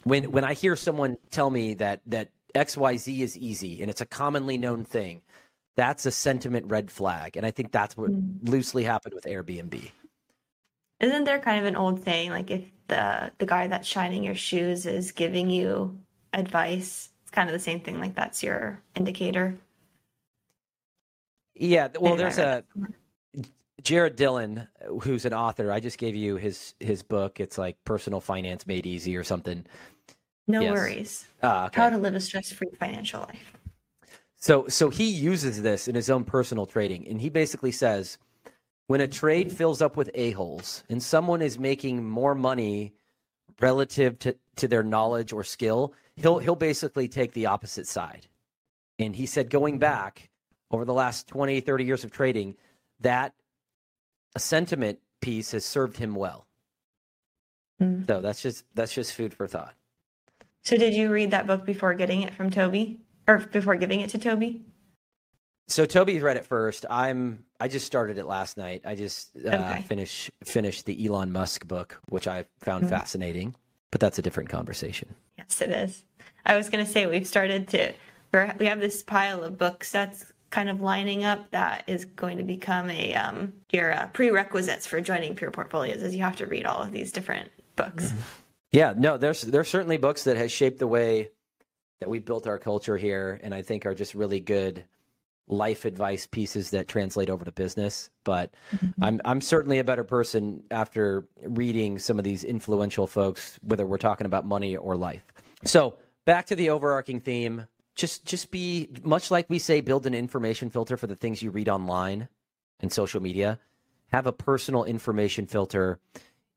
when 0.05 0.31
when 0.31 0.45
I 0.45 0.55
hear 0.55 0.77
someone 0.77 1.17
tell 1.31 1.51
me 1.51 1.75
that 1.75 2.01
that 2.07 2.31
XYZ 2.55 3.21
is 3.21 3.37
easy 3.37 3.81
and 3.81 3.91
it's 3.91 4.01
a 4.01 4.07
commonly 4.07 4.57
known 4.57 4.85
thing, 4.85 5.23
that's 5.77 6.07
a 6.07 6.11
sentiment 6.11 6.67
red 6.67 6.91
flag. 6.91 7.37
And 7.37 7.47
I 7.47 7.51
think 7.51 7.71
that's 7.71 7.97
what 7.97 8.11
mm. 8.11 8.49
loosely 8.49 8.85
happened 8.85 9.15
with 9.15 9.25
Airbnb. 9.25 9.91
Isn't 10.99 11.25
there 11.25 11.39
kind 11.39 11.61
of 11.61 11.67
an 11.67 11.77
old 11.77 12.03
saying 12.05 12.31
like 12.31 12.51
if 12.51 12.65
the 12.89 13.31
the 13.39 13.47
guy 13.47 13.67
that's 13.67 13.87
shining 13.87 14.25
your 14.25 14.35
shoes 14.35 14.87
is 14.87 15.13
giving 15.13 15.51
you 15.51 15.99
advice, 16.33 17.11
it's 17.23 17.31
kind 17.31 17.49
of 17.49 17.53
the 17.53 17.61
same 17.61 17.81
thing 17.81 18.01
like 18.01 18.15
that's 18.15 18.43
your 18.43 18.81
indicator. 18.95 19.57
Yeah, 21.55 21.89
well, 21.99 22.17
there's 22.17 22.39
a 22.39 22.65
Jared 23.83 24.17
Dillian, 24.17 24.69
who's 25.03 25.25
an 25.25 25.33
author. 25.33 25.73
I 25.73 25.81
just 25.81 25.99
gave 25.99 26.15
you 26.15 26.37
his 26.37 26.75
his 26.81 27.03
book. 27.03 27.41
It's 27.41 27.57
like 27.59 27.77
Personal 27.85 28.21
Finance 28.21 28.67
Made 28.67 28.87
Easy 28.87 29.17
or 29.17 29.25
something. 29.25 29.65
No 30.49 30.61
yes. 30.61 30.73
worries. 30.73 31.27
Uh, 31.43 31.65
okay. 31.67 31.81
How 31.81 31.91
to 31.91 31.99
live 31.99 32.15
a 32.15 32.21
stress-free 32.21 32.71
financial 32.79 33.21
life. 33.21 33.56
So, 34.47 34.69
so 34.69 34.91
he 34.91 35.07
uses 35.11 35.61
this 35.63 35.89
in 35.89 35.97
his 35.97 36.09
own 36.09 36.23
personal 36.23 36.67
trading, 36.67 37.09
and 37.09 37.21
he 37.21 37.31
basically 37.31 37.73
says, 37.73 38.17
when 38.87 39.01
a 39.01 39.09
trade 39.09 39.51
fills 39.51 39.83
up 39.83 39.97
with 39.97 40.09
a 40.15 40.31
holes 40.31 40.85
and 40.89 41.03
someone 41.03 41.43
is 41.43 41.59
making 41.59 42.09
more 42.09 42.33
money 42.33 42.93
relative 43.61 44.17
to, 44.21 44.37
to 44.55 44.69
their 44.69 44.85
knowledge 44.85 45.33
or 45.33 45.43
skill, 45.43 45.95
he'll 46.15 46.39
he'll 46.39 46.55
basically 46.55 47.09
take 47.09 47.33
the 47.33 47.47
opposite 47.47 47.89
side. 47.89 48.29
And 49.01 49.17
he 49.17 49.27
said, 49.27 49.51
going 49.51 49.81
back, 49.81 50.31
over 50.71 50.85
the 50.85 50.95
last 50.95 51.27
20, 51.27 51.59
30 51.59 51.85
years 51.85 52.05
of 52.05 52.13
trading, 52.13 52.55
that 53.01 53.35
a 54.37 54.39
sentiment 54.39 55.01
piece 55.21 55.51
has 55.51 55.65
served 55.65 55.97
him 55.97 56.15
well. 56.15 56.47
Mm. 57.83 58.07
So 58.07 58.21
that's 58.21 58.43
just 58.43 58.65
that's 58.77 58.95
just 58.95 59.13
food 59.13 59.35
for 59.35 59.49
thought. 59.49 59.75
So 60.63 60.77
did 60.77 60.95
you 60.95 61.11
read 61.11 61.33
that 61.33 61.49
book 61.49 61.67
before 61.67 61.95
getting 61.95 62.23
it 62.23 62.33
from 62.33 62.51
Toby 62.51 63.01
or 63.27 63.39
before 63.39 63.77
giving 63.77 64.01
it 64.01 64.11
to 64.11 64.19
Toby? 64.19 64.63
So 65.69 65.85
Toby's 65.85 66.23
read 66.23 66.37
it 66.37 66.47
first. 66.47 66.87
I'm 66.89 67.45
I 67.59 67.69
just 67.69 67.87
started 67.87 68.19
it 68.19 68.27
last 68.27 68.57
night. 68.57 68.83
I 68.85 68.95
just 68.95 69.31
uh, 69.45 69.49
okay. 69.49 69.85
finished 69.89 70.31
finished 70.45 70.87
the 70.87 71.07
Elon 71.07 71.33
Musk 71.33 71.67
book, 71.67 72.01
which 72.09 72.29
I 72.29 72.45
found 72.61 72.85
mm 72.85 72.91
fascinating, 72.91 73.55
but 73.91 74.01
that's 74.01 74.19
a 74.19 74.23
different 74.23 74.49
conversation. 74.49 75.15
Yes, 75.39 75.61
it 75.61 75.71
is. 75.71 76.05
I 76.45 76.57
was 76.57 76.69
going 76.69 76.85
to 76.85 76.91
say 76.91 77.07
we've 77.07 77.27
started 77.27 77.69
to 77.69 77.93
we 78.59 78.67
have 78.67 78.81
this 78.81 79.03
pile 79.03 79.43
of 79.43 79.59
books 79.59 79.91
that's 79.91 80.33
kind 80.51 80.69
of 80.69 80.81
lining 80.81 81.25
up 81.25 81.51
that 81.51 81.85
is 81.87 82.05
going 82.05 82.37
to 82.39 82.45
become 82.45 82.91
a 82.91 83.15
um, 83.15 83.53
your 83.73 83.93
uh, 83.93 84.07
prerequisites 84.13 84.87
for 84.87 85.01
joining 85.01 85.35
Pure 85.35 85.51
Portfolios 85.51 86.03
is 86.03 86.15
you 86.15 86.23
have 86.23 86.37
to 86.37 86.47
read 86.47 86.67
all 86.67 86.83
of 86.83 86.93
these 86.93 87.11
different 87.11 87.51
books. 87.75 88.07
Mm-hmm. 88.07 88.21
Yeah, 88.73 88.95
no, 88.97 89.17
there's 89.17 89.43
there's 89.43 89.69
certainly 89.69 89.97
books 89.97 90.25
that 90.25 90.37
has 90.37 90.53
shaped 90.53 90.79
the 90.79 90.87
way 90.87 91.31
that 92.01 92.09
we 92.09 92.19
built 92.19 92.47
our 92.47 92.59
culture 92.59 92.97
here, 92.97 93.41
and 93.43 93.55
I 93.55 93.63
think 93.63 93.87
are 93.87 93.95
just 93.95 94.15
really 94.15 94.41
good 94.41 94.85
life 95.49 95.85
advice 95.85 96.27
pieces 96.27 96.71
that 96.71 96.89
translate 96.89 97.31
over 97.31 97.45
to 97.45 97.53
business. 97.53 98.11
But 98.25 98.53
mm-hmm. 98.75 99.05
I'm 99.05 99.21
I'm 99.25 99.41
certainly 99.41 99.79
a 99.79 99.85
better 99.85 100.05
person 100.05 100.63
after 100.71 101.27
reading 101.43 101.99
some 101.99 102.19
of 102.19 102.25
these 102.25 102.45
influential 102.45 103.07
folks, 103.07 103.59
whether 103.63 103.87
we're 103.87 103.99
talking 103.99 104.27
about 104.27 104.45
money 104.45 104.77
or 104.77 104.97
life. 104.97 105.25
So 105.65 105.97
back 106.25 106.47
to 106.47 106.57
the 106.57 106.71
overarching 106.71 107.21
theme 107.21 107.67
just 107.97 108.25
just 108.27 108.51
be 108.51 108.89
much 109.03 109.31
like 109.31 109.49
we 109.49 109.59
say 109.59 109.81
build 109.81 110.07
an 110.07 110.15
information 110.15 110.71
filter 110.71 110.97
for 110.97 111.07
the 111.09 111.17
things 111.17 111.43
you 111.43 111.51
read 111.51 111.69
online 111.69 112.29
and 112.81 112.93
social 112.93 113.21
media 113.21 113.59
have 114.13 114.27
a 114.27 114.33
personal 114.33 114.85
information 114.85 115.47
filter 115.47 115.99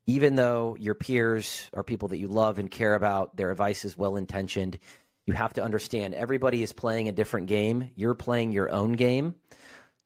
even 0.06 0.36
though 0.36 0.76
your 0.78 0.94
peers 0.94 1.68
are 1.72 1.82
people 1.82 2.08
that 2.08 2.18
you 2.18 2.28
love 2.28 2.58
and 2.58 2.70
care 2.70 2.94
about 2.94 3.36
their 3.36 3.50
advice 3.50 3.84
is 3.84 3.96
well 3.96 4.16
intentioned 4.16 4.78
you 5.30 5.36
have 5.36 5.52
to 5.54 5.62
understand 5.62 6.12
everybody 6.14 6.60
is 6.60 6.72
playing 6.72 7.08
a 7.08 7.12
different 7.12 7.46
game. 7.46 7.92
You're 7.94 8.16
playing 8.16 8.50
your 8.50 8.68
own 8.68 8.94
game. 8.94 9.36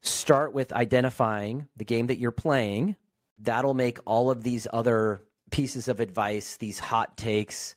Start 0.01 0.53
with 0.53 0.71
identifying 0.71 1.67
the 1.75 1.83
game 1.83 2.07
that 2.07 2.19
you're 2.19 2.29
playing. 2.29 2.95
That'll 3.39 3.73
make 3.73 3.97
all 4.05 4.29
of 4.29 4.43
these 4.43 4.67
other 4.71 5.23
pieces 5.49 5.87
of 5.87 5.99
advice 5.99 6.57
these 6.57 6.77
hot 6.77 7.17
takes 7.17 7.75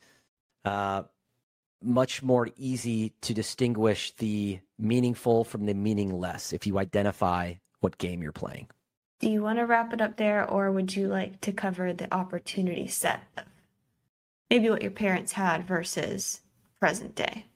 uh, 0.67 1.05
much 1.83 2.23
more 2.23 2.51
easy 2.59 3.15
to 3.23 3.33
distinguish 3.33 4.15
the 4.17 4.61
meaningful 4.79 5.43
from 5.43 5.65
the 5.65 5.75
meaningless 5.75 6.53
if 6.53 6.67
you 6.67 6.79
identify 6.79 7.55
what 7.81 7.97
game 7.97 8.23
you're 8.23 8.31
playing. 8.31 8.69
Do 9.21 9.31
you 9.31 9.43
want 9.43 9.59
to 9.59 9.65
wrap 9.65 9.95
it 9.95 10.03
up 10.03 10.19
there, 10.19 10.49
or 10.49 10.71
would 10.71 10.95
you 10.95 11.09
like 11.09 11.41
to 11.41 11.53
cover 11.53 11.95
the 11.95 12.13
opportunity 12.15 12.89
set 12.89 13.23
maybe 14.51 14.71
what 14.71 14.83
your 14.83 14.91
parents 14.91 15.33
had 15.33 15.67
versus 15.67 16.41
present 16.81 17.15
day? 17.15 17.47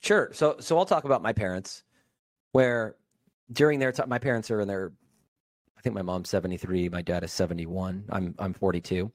Sure. 0.00 0.30
So, 0.32 0.56
so 0.60 0.78
I'll 0.78 0.86
talk 0.86 1.04
about 1.04 1.22
my 1.22 1.32
parents, 1.32 1.82
where 2.52 2.96
during 3.52 3.78
their 3.78 3.92
time, 3.92 4.08
my 4.08 4.18
parents 4.18 4.50
are 4.50 4.60
in 4.60 4.68
their, 4.68 4.92
I 5.76 5.80
think 5.80 5.94
my 5.94 6.02
mom's 6.02 6.28
73, 6.30 6.88
my 6.88 7.02
dad 7.02 7.24
is 7.24 7.32
71, 7.32 8.04
I'm, 8.10 8.34
I'm 8.38 8.52
42. 8.52 9.10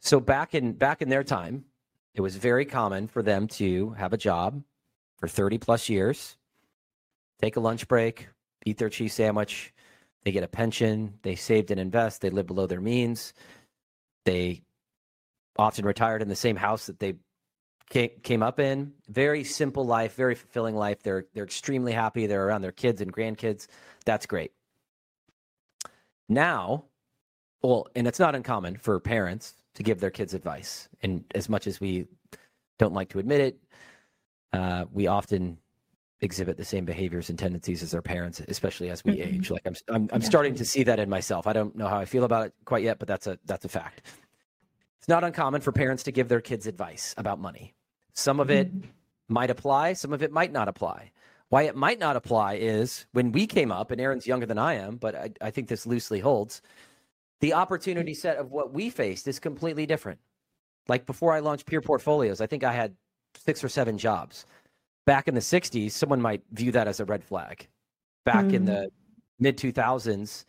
So 0.00 0.20
back 0.20 0.54
in, 0.54 0.72
back 0.72 1.02
in 1.02 1.08
their 1.08 1.24
time, 1.24 1.64
it 2.14 2.20
was 2.20 2.36
very 2.36 2.64
common 2.64 3.08
for 3.08 3.22
them 3.22 3.46
to 3.48 3.90
have 3.90 4.12
a 4.12 4.18
job, 4.18 4.62
for 5.18 5.28
30 5.28 5.58
plus 5.58 5.88
years, 5.88 6.36
take 7.40 7.56
a 7.56 7.60
lunch 7.60 7.88
break, 7.88 8.28
eat 8.64 8.78
their 8.78 8.88
cheese 8.88 9.14
sandwich. 9.14 9.72
They 10.24 10.32
get 10.32 10.42
a 10.42 10.48
pension. 10.48 11.14
They 11.22 11.36
saved 11.36 11.70
and 11.70 11.80
invest. 11.80 12.20
They 12.20 12.30
live 12.30 12.46
below 12.46 12.66
their 12.66 12.80
means. 12.80 13.32
They 14.24 14.62
often 15.56 15.84
retired 15.84 16.22
in 16.22 16.28
the 16.28 16.36
same 16.36 16.56
house 16.56 16.86
that 16.86 17.00
they 17.00 17.14
came 17.90 18.42
up 18.42 18.60
in. 18.60 18.92
Very 19.08 19.44
simple 19.44 19.84
life, 19.84 20.14
very 20.14 20.34
fulfilling 20.34 20.76
life. 20.76 21.02
They're 21.02 21.26
they're 21.34 21.44
extremely 21.44 21.92
happy. 21.92 22.26
They're 22.26 22.46
around 22.46 22.62
their 22.62 22.72
kids 22.72 23.00
and 23.00 23.12
grandkids. 23.12 23.66
That's 24.04 24.26
great. 24.26 24.52
Now, 26.28 26.84
well, 27.62 27.86
and 27.94 28.06
it's 28.06 28.18
not 28.18 28.34
uncommon 28.34 28.76
for 28.76 29.00
parents 29.00 29.54
to 29.74 29.82
give 29.82 30.00
their 30.00 30.10
kids 30.10 30.34
advice. 30.34 30.88
And 31.02 31.24
as 31.34 31.48
much 31.48 31.66
as 31.66 31.80
we 31.80 32.06
don't 32.78 32.92
like 32.92 33.08
to 33.10 33.18
admit 33.18 33.40
it, 33.40 33.58
uh, 34.52 34.84
we 34.92 35.06
often 35.06 35.58
exhibit 36.20 36.56
the 36.56 36.64
same 36.64 36.84
behaviors 36.84 37.30
and 37.30 37.38
tendencies 37.38 37.82
as 37.82 37.94
our 37.94 38.02
parents, 38.02 38.40
especially 38.48 38.90
as 38.90 39.04
we 39.04 39.12
mm-hmm. 39.12 39.36
age. 39.36 39.50
Like 39.50 39.62
I'm, 39.66 39.74
I'm, 39.88 40.08
I'm 40.12 40.22
starting 40.22 40.54
to 40.56 40.64
see 40.64 40.82
that 40.82 40.98
in 40.98 41.08
myself. 41.08 41.46
I 41.46 41.52
don't 41.52 41.74
know 41.76 41.88
how 41.88 41.98
I 41.98 42.04
feel 42.04 42.24
about 42.24 42.46
it 42.46 42.54
quite 42.64 42.82
yet, 42.82 42.98
but 42.98 43.08
that's 43.08 43.26
a 43.26 43.38
that's 43.46 43.64
a 43.64 43.68
fact. 43.68 44.02
It's 44.98 45.08
not 45.08 45.24
uncommon 45.24 45.60
for 45.60 45.72
parents 45.72 46.02
to 46.04 46.12
give 46.12 46.28
their 46.28 46.40
kids 46.40 46.66
advice 46.66 47.14
about 47.16 47.38
money. 47.38 47.74
Some 48.18 48.40
of 48.40 48.50
it 48.50 48.68
mm-hmm. 48.68 48.88
might 49.28 49.48
apply, 49.48 49.92
some 49.92 50.12
of 50.12 50.24
it 50.24 50.32
might 50.32 50.50
not 50.50 50.66
apply. 50.66 51.12
Why 51.50 51.62
it 51.62 51.76
might 51.76 52.00
not 52.00 52.16
apply 52.16 52.54
is 52.54 53.06
when 53.12 53.30
we 53.30 53.46
came 53.46 53.70
up, 53.70 53.92
and 53.92 54.00
Aaron's 54.00 54.26
younger 54.26 54.44
than 54.44 54.58
I 54.58 54.74
am, 54.74 54.96
but 54.96 55.14
I, 55.14 55.30
I 55.40 55.50
think 55.52 55.68
this 55.68 55.86
loosely 55.86 56.18
holds. 56.18 56.60
The 57.38 57.52
opportunity 57.52 58.14
set 58.14 58.36
of 58.36 58.50
what 58.50 58.72
we 58.74 58.90
faced 58.90 59.28
is 59.28 59.38
completely 59.38 59.86
different. 59.86 60.18
Like 60.88 61.06
before 61.06 61.32
I 61.32 61.38
launched 61.38 61.66
Pure 61.66 61.82
Portfolios, 61.82 62.40
I 62.40 62.48
think 62.48 62.64
I 62.64 62.72
had 62.72 62.96
six 63.36 63.62
or 63.62 63.68
seven 63.68 63.96
jobs. 63.96 64.46
Back 65.06 65.28
in 65.28 65.34
the 65.34 65.40
60s, 65.40 65.92
someone 65.92 66.20
might 66.20 66.42
view 66.50 66.72
that 66.72 66.88
as 66.88 66.98
a 66.98 67.04
red 67.04 67.22
flag. 67.22 67.68
Back 68.24 68.46
mm. 68.46 68.54
in 68.54 68.64
the 68.64 68.72
mm. 68.72 68.90
mid 69.38 69.56
2000s, 69.56 70.44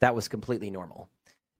that 0.00 0.16
was 0.16 0.26
completely 0.26 0.68
normal. 0.68 1.08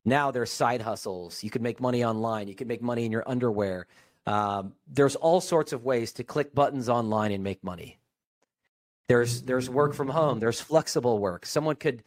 Now 0.05 0.33
there's 0.33 0.51
side 0.51 0.83
hustles. 0.83 1.45
You 1.45 1.51
can 1.51 1.63
make 1.63 1.81
money 1.81 2.05
online. 2.05 2.49
You 2.49 2.57
can 2.57 2.67
make 2.67 2.83
money 2.83 3.05
in 3.05 3.13
your 3.13 3.23
underwear. 3.29 3.87
Um, 4.27 4.75
there's 4.87 5.17
all 5.17 5.41
sorts 5.41 5.73
of 5.73 5.85
ways 5.85 6.13
to 6.15 6.25
click 6.25 6.55
buttons 6.55 6.89
online 6.89 7.33
and 7.33 7.45
make 7.45 7.63
money. 7.63 7.99
There's 9.09 9.43
there's 9.43 9.69
work 9.69 9.93
from 9.95 10.09
home. 10.09 10.41
There's 10.41 10.61
flexible 10.61 11.19
work. 11.19 11.45
Someone 11.45 11.77
could 11.77 12.03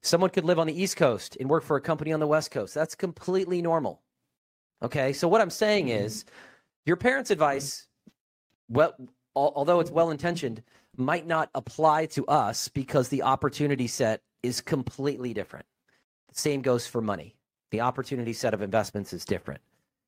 someone 0.00 0.30
could 0.30 0.44
live 0.44 0.58
on 0.58 0.66
the 0.66 0.80
East 0.80 0.96
Coast 0.96 1.36
and 1.38 1.48
work 1.48 1.62
for 1.62 1.76
a 1.76 1.80
company 1.80 2.12
on 2.12 2.20
the 2.20 2.26
West 2.26 2.50
Coast. 2.50 2.74
That's 2.74 2.96
completely 2.96 3.62
normal. 3.62 4.02
Okay, 4.82 5.12
so 5.12 5.28
what 5.28 5.40
I'm 5.40 5.50
saying 5.50 5.88
is, 5.88 6.24
your 6.84 6.96
parents' 6.96 7.30
advice, 7.30 7.86
well, 8.68 8.94
although 9.36 9.78
it's 9.78 9.92
well 9.92 10.10
intentioned, 10.10 10.62
might 10.96 11.26
not 11.26 11.50
apply 11.54 12.06
to 12.06 12.26
us 12.26 12.66
because 12.66 13.08
the 13.08 13.22
opportunity 13.22 13.86
set 13.86 14.22
is 14.42 14.60
completely 14.60 15.32
different. 15.32 15.66
The 16.32 16.40
same 16.40 16.62
goes 16.62 16.86
for 16.86 17.00
money. 17.00 17.36
The 17.70 17.80
opportunity 17.80 18.32
set 18.32 18.54
of 18.54 18.62
investments 18.62 19.12
is 19.12 19.24
different. 19.24 19.60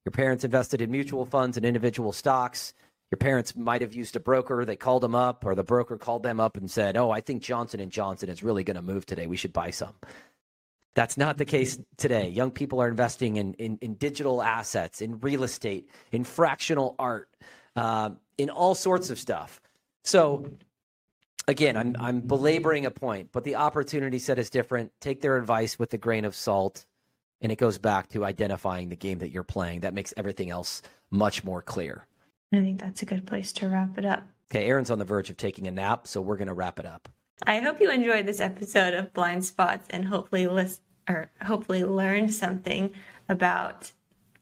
Your 0.05 0.13
parents 0.13 0.45
invested 0.45 0.81
in 0.81 0.91
mutual 0.91 1.25
funds 1.25 1.57
and 1.57 1.65
individual 1.65 2.13
stocks. 2.13 2.75
Your 3.11 3.19
parents 3.19 3.57
might 3.57 3.81
have 3.81 3.95
used 3.95 4.17
a 4.17 4.21
broker. 4.21 4.65
They 4.65 4.77
called 4.77 5.03
them 5.03 5.15
up, 5.15 5.45
or 5.47 5.55
the 5.55 5.65
broker 5.65 5.97
called 5.97 6.23
them 6.23 6.41
up 6.41 6.57
and 6.57 6.71
said, 6.71 6.97
"Oh, 6.97 7.11
I 7.11 7.21
think 7.21 7.43
Johnson 7.43 7.81
and 7.81 7.91
Johnson 7.91 8.29
is 8.29 8.43
really 8.43 8.65
going 8.65 8.77
to 8.77 8.83
move 8.83 9.07
today. 9.07 9.27
We 9.27 9.37
should 9.37 9.53
buy 9.53 9.71
some." 9.71 9.95
That's 10.95 11.17
not 11.17 11.39
the 11.39 11.45
case 11.45 11.79
today. 11.97 12.29
Young 12.29 12.51
people 12.51 12.81
are 12.81 12.89
investing 12.89 13.37
in 13.37 13.55
in, 13.55 13.79
in 13.81 13.95
digital 13.95 14.43
assets, 14.43 15.01
in 15.01 15.21
real 15.21 15.43
estate, 15.43 15.89
in 16.13 16.25
fractional 16.25 16.97
art, 16.99 17.29
uh, 17.77 18.11
in 18.37 18.51
all 18.51 18.75
sorts 18.75 19.11
of 19.11 19.19
stuff. 19.19 19.61
So, 20.03 20.51
again, 21.49 21.77
I'm 21.77 21.97
I'm 21.99 22.21
belaboring 22.21 22.85
a 22.85 22.91
point, 22.91 23.31
but 23.33 23.45
the 23.45 23.57
opportunity 23.57 24.19
set 24.19 24.39
is 24.39 24.51
different. 24.51 24.93
Take 25.01 25.21
their 25.21 25.37
advice 25.37 25.79
with 25.79 25.95
a 25.95 25.99
grain 25.99 26.25
of 26.25 26.35
salt 26.35 26.85
and 27.41 27.53
it 27.53 27.59
goes 27.59 27.79
back 27.79 28.09
to 28.11 28.25
identifying 28.25 28.89
the 28.89 28.97
game 28.97 29.19
that 29.19 29.31
you're 29.31 29.43
playing. 29.43 29.81
That 29.81 29.95
makes 29.95 30.15
everything 30.17 30.51
else 30.51 30.83
much 31.11 31.45
more 31.45 31.63
clear. 31.63 32.07
I 32.53 32.59
think 32.61 32.81
that's 32.81 33.03
a 33.03 33.07
good 33.07 33.27
place 33.27 33.53
to 33.55 33.69
wrap 33.69 33.99
it 33.99 34.05
up. 34.05 34.23
Okay, 34.51 34.67
Aaron's 34.67 34.91
on 34.91 34.99
the 34.99 35.05
verge 35.05 35.31
of 35.31 35.37
taking 35.37 35.67
a 35.67 35.71
nap, 35.71 36.07
so 36.07 36.21
we're 36.21 36.37
going 36.37 36.49
to 36.49 36.55
wrap 36.55 36.79
it 36.79 36.87
up. 36.87 37.09
I 37.47 37.59
hope 37.59 37.81
you 37.81 37.91
enjoyed 37.91 38.27
this 38.27 38.41
episode 38.41 38.95
of 38.95 39.13
Blind 39.13 39.45
Spots 39.45 39.87
and 39.91 40.05
hopefully 40.05 40.47
list 40.47 40.81
or 41.09 41.31
hopefully 41.43 41.85
learned 41.85 42.33
something 42.33 42.91
about 43.29 43.93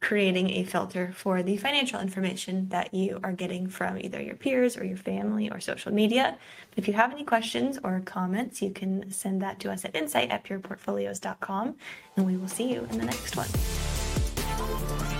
creating 0.02 0.50
a 0.50 0.64
filter 0.64 1.12
for 1.14 1.42
the 1.42 1.56
financial 1.56 2.00
information 2.00 2.68
that 2.68 2.92
you 2.92 3.20
are 3.22 3.32
getting 3.32 3.68
from 3.68 3.96
either 3.98 4.20
your 4.20 4.34
peers 4.34 4.76
or 4.76 4.84
your 4.84 4.96
family 4.96 5.48
or 5.50 5.60
social 5.60 5.92
media. 5.92 6.36
If 6.76 6.88
you 6.88 6.94
have 6.94 7.12
any 7.12 7.24
questions 7.24 7.78
or 7.82 8.02
comments, 8.04 8.60
you 8.60 8.70
can 8.70 9.10
send 9.10 9.40
that 9.42 9.60
to 9.60 9.70
us 9.70 9.84
at 9.84 9.94
insight 9.94 10.30
at 10.30 10.44
pureportfolios.com 10.44 11.76
and 12.16 12.26
we 12.26 12.36
will 12.36 12.48
see 12.48 12.72
you 12.72 12.86
in 12.90 12.98
the 12.98 13.04
next 13.04 13.36
one. 13.36 15.11